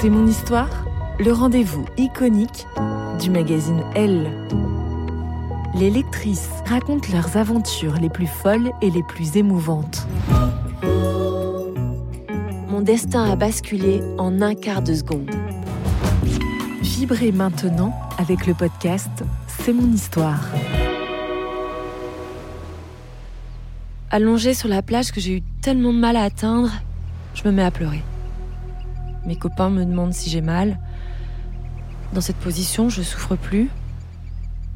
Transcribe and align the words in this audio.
C'est 0.00 0.10
mon 0.10 0.26
histoire, 0.26 0.84
le 1.20 1.32
rendez-vous 1.32 1.84
iconique 1.96 2.66
du 3.20 3.30
magazine 3.30 3.82
Elle. 3.94 4.30
Les 5.74 5.90
lectrices 5.90 6.50
racontent 6.66 7.08
leurs 7.12 7.36
aventures 7.36 7.94
les 7.94 8.10
plus 8.10 8.26
folles 8.26 8.72
et 8.82 8.90
les 8.90 9.02
plus 9.02 9.36
émouvantes. 9.36 10.06
Mon 12.68 12.80
destin 12.80 13.30
a 13.30 13.36
basculé 13.36 14.02
en 14.18 14.42
un 14.42 14.54
quart 14.54 14.82
de 14.82 14.94
seconde. 14.94 15.30
Vibrez 16.82 17.32
maintenant 17.32 17.94
avec 18.18 18.46
le 18.46 18.54
podcast 18.54 19.24
C'est 19.46 19.72
mon 19.72 19.92
histoire. 19.92 20.44
Allongée 24.10 24.52
sur 24.52 24.68
la 24.68 24.82
plage 24.82 25.12
que 25.12 25.20
j'ai 25.20 25.36
eu 25.36 25.42
tellement 25.62 25.92
de 25.92 25.98
mal 25.98 26.16
à 26.16 26.22
atteindre, 26.24 26.70
je 27.34 27.44
me 27.44 27.52
mets 27.52 27.64
à 27.64 27.70
pleurer. 27.70 28.02
Mes 29.26 29.36
copains 29.36 29.70
me 29.70 29.84
demandent 29.84 30.14
si 30.14 30.30
j'ai 30.30 30.40
mal. 30.40 30.78
Dans 32.12 32.20
cette 32.20 32.36
position, 32.36 32.88
je 32.88 33.02
souffre 33.02 33.36
plus, 33.36 33.70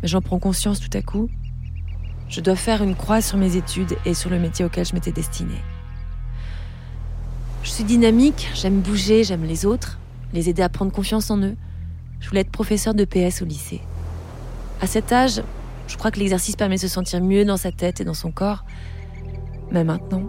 mais 0.03 0.09
j'en 0.09 0.21
prends 0.21 0.39
conscience 0.39 0.81
tout 0.81 0.97
à 0.97 1.03
coup. 1.03 1.29
Je 2.29 2.41
dois 2.41 2.57
faire 2.57 2.83
une 2.83 2.95
croix 2.95 3.21
sur 3.21 3.39
mes 3.39 3.57
études 3.57 3.97
et 4.05 4.15
sur 4.15 4.31
le 4.31 4.39
métier 4.39 4.65
auquel 4.65 4.85
je 4.85 4.95
m'étais 4.95 5.13
destinée. 5.13 5.63
Je 7.63 7.71
suis 7.71 7.85
dynamique, 7.85 8.49
j'aime 8.55 8.81
bouger, 8.81 9.25
j'aime 9.25 9.45
les 9.45 9.67
autres, 9.67 9.99
les 10.33 10.49
aider 10.49 10.63
à 10.63 10.69
prendre 10.69 10.93
confiance 10.93 11.31
en 11.31 11.39
eux. 11.39 11.57
Je 12.21 12.29
voulais 12.29 12.41
être 12.41 12.51
professeur 12.51 12.95
de 12.95 13.05
PS 13.05 13.43
au 13.43 13.45
lycée. 13.45 13.81
À 14.81 14.87
cet 14.87 15.13
âge, 15.13 15.43
je 15.89 15.97
crois 15.97 16.11
que 16.11 16.19
l'exercice 16.19 16.57
permet 16.57 16.77
de 16.77 16.81
se 16.81 16.89
sentir 16.89 17.21
mieux 17.21 17.45
dans 17.45 17.57
sa 17.57 17.73
tête 17.73 18.01
et 18.01 18.05
dans 18.05 18.15
son 18.15 18.31
corps. 18.31 18.65
Mais 19.71 19.85
maintenant, 19.85 20.25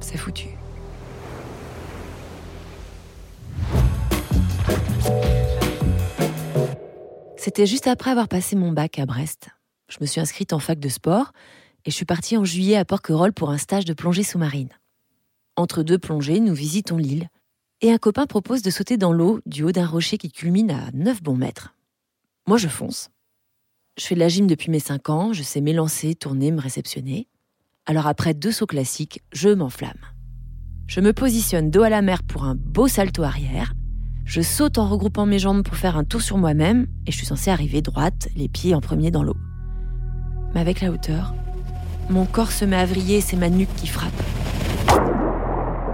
c'est 0.00 0.18
foutu. 0.18 0.48
C'était 7.44 7.66
juste 7.66 7.88
après 7.88 8.12
avoir 8.12 8.28
passé 8.28 8.54
mon 8.54 8.70
bac 8.70 9.00
à 9.00 9.04
Brest. 9.04 9.48
Je 9.88 9.98
me 10.00 10.06
suis 10.06 10.20
inscrite 10.20 10.52
en 10.52 10.60
fac 10.60 10.78
de 10.78 10.88
sport 10.88 11.32
et 11.84 11.90
je 11.90 11.96
suis 11.96 12.04
partie 12.04 12.36
en 12.36 12.44
juillet 12.44 12.76
à 12.76 12.84
Porquerolles 12.84 13.32
pour 13.32 13.50
un 13.50 13.58
stage 13.58 13.84
de 13.84 13.94
plongée 13.94 14.22
sous-marine. 14.22 14.68
Entre 15.56 15.82
deux 15.82 15.98
plongées, 15.98 16.38
nous 16.38 16.54
visitons 16.54 16.98
l'île 16.98 17.30
et 17.80 17.90
un 17.90 17.98
copain 17.98 18.26
propose 18.26 18.62
de 18.62 18.70
sauter 18.70 18.96
dans 18.96 19.12
l'eau 19.12 19.40
du 19.44 19.64
haut 19.64 19.72
d'un 19.72 19.88
rocher 19.88 20.18
qui 20.18 20.30
culmine 20.30 20.70
à 20.70 20.92
9 20.94 21.20
bons 21.20 21.34
mètres. 21.34 21.74
Moi, 22.46 22.58
je 22.58 22.68
fonce. 22.68 23.10
Je 23.98 24.06
fais 24.06 24.14
de 24.14 24.20
la 24.20 24.28
gym 24.28 24.46
depuis 24.46 24.70
mes 24.70 24.78
5 24.78 25.10
ans, 25.10 25.32
je 25.32 25.42
sais 25.42 25.60
m'élancer, 25.60 26.14
tourner, 26.14 26.52
me 26.52 26.60
réceptionner. 26.60 27.26
Alors 27.86 28.06
après 28.06 28.34
deux 28.34 28.52
sauts 28.52 28.66
classiques, 28.66 29.20
je 29.32 29.48
m'enflamme. 29.48 29.98
Je 30.86 31.00
me 31.00 31.12
positionne 31.12 31.72
dos 31.72 31.82
à 31.82 31.88
la 31.88 32.02
mer 32.02 32.22
pour 32.22 32.44
un 32.44 32.54
beau 32.54 32.86
salto 32.86 33.24
arrière. 33.24 33.74
Je 34.24 34.40
saute 34.40 34.78
en 34.78 34.88
regroupant 34.88 35.26
mes 35.26 35.38
jambes 35.38 35.62
pour 35.62 35.76
faire 35.76 35.96
un 35.96 36.04
tour 36.04 36.22
sur 36.22 36.38
moi-même 36.38 36.86
et 37.06 37.12
je 37.12 37.16
suis 37.16 37.26
censée 37.26 37.50
arriver 37.50 37.82
droite, 37.82 38.28
les 38.36 38.48
pieds 38.48 38.74
en 38.74 38.80
premier 38.80 39.10
dans 39.10 39.22
l'eau. 39.22 39.36
Mais 40.54 40.60
avec 40.60 40.80
la 40.80 40.90
hauteur, 40.90 41.34
mon 42.08 42.24
corps 42.24 42.52
se 42.52 42.64
met 42.64 42.76
à 42.76 42.86
vriller 42.86 43.16
et 43.16 43.20
c'est 43.20 43.36
ma 43.36 43.50
nuque 43.50 43.74
qui 43.76 43.86
frappe. 43.86 44.12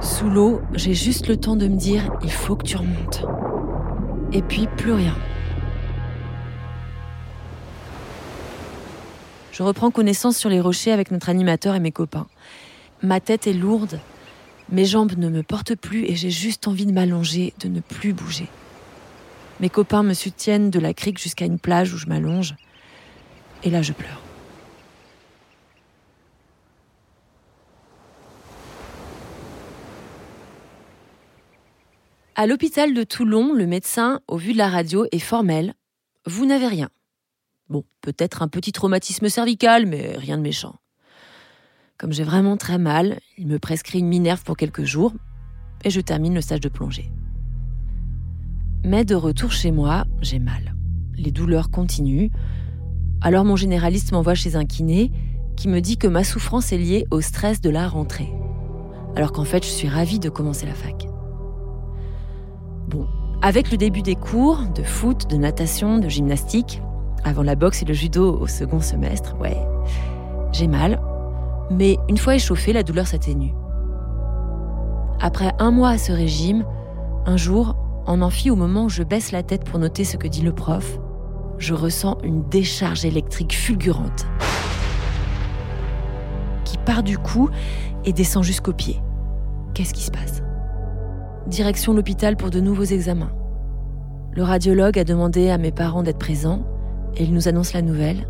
Sous 0.00 0.28
l'eau, 0.28 0.61
j'ai 0.75 0.94
juste 0.94 1.27
le 1.27 1.37
temps 1.37 1.56
de 1.56 1.67
me 1.67 1.77
dire 1.77 2.12
il 2.22 2.31
faut 2.31 2.55
que 2.55 2.65
tu 2.65 2.77
remontes. 2.77 3.25
Et 4.33 4.43
puis 4.43 4.69
plus 4.77 4.93
rien. 4.93 5.15
Je 9.53 9.62
reprends 9.62 9.91
connaissance 9.91 10.37
sur 10.37 10.50
les 10.50 10.61
rochers 10.61 10.93
avec 10.93 11.11
notre 11.11 11.31
animateur 11.31 11.75
et 11.75 11.81
mes 11.81 11.91
copains. 11.91 12.27
Ma 13.03 13.19
tête 13.19 13.47
est 13.47 13.53
lourde, 13.53 13.99
mes 14.71 14.84
jambes 14.84 15.17
ne 15.17 15.29
me 15.29 15.43
portent 15.43 15.75
plus 15.75 16.05
et 16.05 16.17
j'ai 16.17 16.31
juste 16.31 16.69
envie 16.69 16.87
de 16.87 16.93
m'allonger, 16.93 17.55
de 17.61 17.69
ne 17.69 17.81
plus 17.81 18.12
bouger. 18.12 18.49
Mes 19.61 19.71
copains 19.71 20.03
me 20.03 20.15
soutiennent 20.15 20.71
de 20.71 20.79
la 20.79 20.95
crique 20.95 21.19
jusqu'à 21.19 21.45
une 21.45 21.59
plage 21.59 21.93
où 21.93 21.99
je 21.99 22.06
m'allonge. 22.06 22.55
Et 23.65 23.71
là, 23.71 23.83
je 23.83 23.93
pleure. 23.93 24.21
À 32.37 32.47
l'hôpital 32.47 32.95
de 32.95 33.03
Toulon, 33.03 33.53
le 33.53 33.67
médecin, 33.67 34.21
au 34.29 34.37
vu 34.37 34.53
de 34.53 34.59
la 34.59 34.69
radio, 34.69 35.06
est 35.11 35.19
formel. 35.19 35.75
Vous 36.25 36.47
n'avez 36.47 36.69
rien. 36.69 36.89
Bon, 37.69 37.85
peut-être 38.00 38.43
un 38.43 38.49
petit 38.49 38.71
traumatisme 38.71 39.29
cervical, 39.29 39.87
mais 39.87 40.15
rien 40.17 40.37
de 40.37 40.43
méchant. 40.43 40.76
Comme 41.99 42.12
j'ai 42.12 42.23
vraiment 42.23 42.56
très 42.56 42.79
mal, 42.79 43.19
il 43.39 43.49
me 43.49 43.59
prescrit 43.59 43.99
une 43.99 44.06
minerve 44.06 44.45
pour 44.45 44.56
quelques 44.56 44.85
jours 44.85 45.12
et 45.83 45.91
je 45.91 46.00
termine 46.00 46.33
le 46.33 46.41
stage 46.41 46.61
de 46.61 46.69
plongée. 46.69 47.11
Mais 48.85 49.05
de 49.05 49.17
retour 49.17 49.50
chez 49.50 49.73
moi, 49.73 50.05
j'ai 50.23 50.39
mal. 50.39 50.77
Les 51.17 51.33
douleurs 51.33 51.73
continuent. 51.73 52.29
Alors 53.21 53.45
mon 53.45 53.56
généraliste 53.56 54.12
m'envoie 54.12 54.37
chez 54.37 54.55
un 54.55 54.65
kiné 54.65 55.11
qui 55.56 55.67
me 55.67 55.81
dit 55.81 55.97
que 55.97 56.06
ma 56.06 56.23
souffrance 56.23 56.71
est 56.71 56.79
liée 56.79 57.05
au 57.11 57.21
stress 57.21 57.61
de 57.61 57.69
la 57.69 57.89
rentrée. 57.89 58.33
Alors 59.17 59.33
qu'en 59.33 59.44
fait, 59.44 59.65
je 59.65 59.71
suis 59.71 59.89
ravie 59.89 60.21
de 60.21 60.29
commencer 60.29 60.67
la 60.67 60.75
fac. 60.75 61.09
Bon, 62.87 63.09
avec 63.43 63.73
le 63.73 63.77
début 63.77 64.03
des 64.03 64.15
cours 64.15 64.62
de 64.73 64.85
foot, 64.85 65.29
de 65.29 65.37
natation, 65.37 65.99
de 65.99 66.09
gymnastique, 66.09 66.81
avant 67.25 67.43
la 67.43 67.56
boxe 67.56 67.83
et 67.83 67.87
le 67.87 67.94
judo 67.94 68.39
au 68.39 68.47
second 68.47 68.81
semestre, 68.81 69.37
ouais, 69.41 69.59
j'ai 70.53 70.69
mal, 70.69 71.01
mais 71.70 71.99
une 72.09 72.17
fois 72.17 72.35
échauffée, 72.35 72.73
la 72.73 72.82
douleur 72.82 73.06
s'atténue. 73.06 73.55
Après 75.20 75.53
un 75.59 75.70
mois 75.70 75.91
à 75.91 75.99
ce 75.99 76.12
régime, 76.12 76.65
un 77.26 77.37
jour, 77.37 77.76
en 78.06 78.23
amphi, 78.23 78.50
au 78.50 78.56
moment 78.56 78.85
où 78.85 78.88
je 78.88 79.03
baisse 79.03 79.32
la 79.32 79.43
tête 79.43 79.65
pour 79.65 79.79
noter 79.79 80.05
ce 80.05 80.17
que 80.17 80.29
dit 80.29 80.43
le 80.43 80.53
prof, 80.53 80.99
je 81.59 81.75
ressens 81.75 82.19
une 82.23 82.49
décharge 82.49 83.05
électrique 83.05 83.55
fulgurante 83.55 84.26
qui 86.65 86.79
part 86.79 87.03
du 87.03 87.19
cou 87.19 87.50
et 88.05 88.12
descend 88.12 88.44
jusqu'aux 88.44 88.73
pieds. 88.73 89.00
Qu'est-ce 89.75 89.94
qui 89.94 90.03
se 90.03 90.11
passe? 90.11 90.43
Direction 91.47 91.94
l'hôpital 91.94 92.37
pour 92.37 92.50
de 92.50 92.61
nouveaux 92.61 92.85
examens. 92.85 93.32
Le 94.32 94.43
radiologue 94.43 94.99
a 94.99 95.05
demandé 95.05 95.50
à 95.50 95.59
mes 95.59 95.73
parents 95.73 96.03
d'être 96.03 96.19
présents 96.19 96.62
et 97.17 97.25
il 97.25 97.32
nous 97.32 97.49
annonce 97.49 97.73
la 97.73 97.82
nouvelle. 97.82 98.29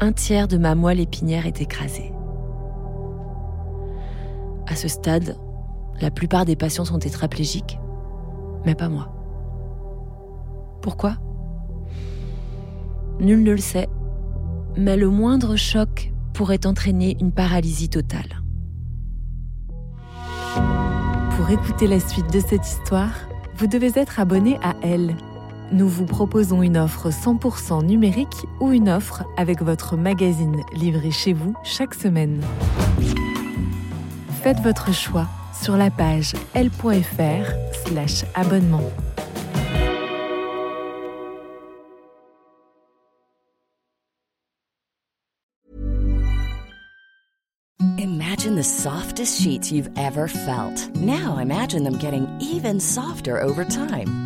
Un 0.00 0.12
tiers 0.12 0.48
de 0.48 0.56
ma 0.56 0.74
moelle 0.74 1.00
épinière 1.00 1.46
est 1.46 1.60
écrasée. 1.60 2.12
À 4.66 4.74
ce 4.74 4.88
stade, 4.88 5.36
la 6.00 6.10
plupart 6.10 6.44
des 6.44 6.56
patients 6.56 6.84
sont 6.84 6.98
tétraplégiques, 6.98 7.78
mais 8.64 8.74
pas 8.74 8.88
moi. 8.88 9.12
Pourquoi? 10.82 11.16
Nul 13.20 13.42
ne 13.42 13.52
le 13.52 13.58
sait, 13.58 13.88
mais 14.76 14.96
le 14.96 15.08
moindre 15.08 15.56
choc 15.56 16.12
pourrait 16.34 16.66
entraîner 16.66 17.16
une 17.20 17.32
paralysie 17.32 17.88
totale. 17.88 18.42
Pour 21.36 21.50
écouter 21.50 21.86
la 21.86 22.00
suite 22.00 22.32
de 22.32 22.40
cette 22.40 22.66
histoire, 22.66 23.12
vous 23.56 23.66
devez 23.66 23.92
être 23.94 24.20
abonné 24.20 24.58
à 24.62 24.74
Elle. 24.82 25.14
Nous 25.72 25.88
vous 25.88 26.06
proposons 26.06 26.62
une 26.62 26.76
offre 26.76 27.10
100% 27.10 27.84
numérique 27.84 28.46
ou 28.60 28.72
une 28.72 28.88
offre 28.88 29.24
avec 29.36 29.62
votre 29.62 29.96
magazine 29.96 30.62
livré 30.74 31.10
chez 31.10 31.32
vous 31.32 31.54
chaque 31.62 31.94
semaine. 31.94 32.40
Faites 34.46 34.60
votre 34.60 34.94
choix 34.94 35.26
sur 35.52 35.76
la 35.76 35.90
page 35.90 36.32
l.fr/slash 36.54 38.22
abonnement. 38.36 38.92
Imagine 47.98 48.54
the 48.54 48.62
softest 48.62 49.40
sheets 49.40 49.72
you've 49.72 49.90
ever 49.96 50.28
felt. 50.28 50.94
Now 50.94 51.38
imagine 51.38 51.82
them 51.82 51.98
getting 51.98 52.28
even 52.40 52.78
softer 52.78 53.40
over 53.40 53.64
time. 53.64 54.25